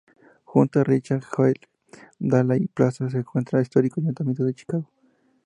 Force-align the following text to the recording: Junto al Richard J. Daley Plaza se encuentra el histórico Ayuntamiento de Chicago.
Junto 0.45 0.79
al 0.79 0.85
Richard 0.85 1.21
J. 1.21 1.53
Daley 2.17 2.65
Plaza 2.73 3.07
se 3.07 3.19
encuentra 3.19 3.59
el 3.59 3.63
histórico 3.65 4.01
Ayuntamiento 4.01 4.43
de 4.43 4.55
Chicago. 4.55 4.89